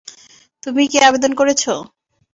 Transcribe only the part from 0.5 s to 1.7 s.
তুমিই কী আবেদন করেছ?